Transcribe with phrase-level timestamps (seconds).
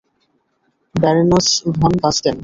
[0.95, 1.47] Barons
[1.75, 2.35] von Basten.